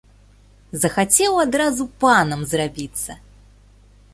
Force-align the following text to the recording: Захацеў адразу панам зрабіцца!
Захацеў 0.85 1.33
адразу 1.45 1.83
панам 2.05 2.41
зрабіцца! 2.53 3.11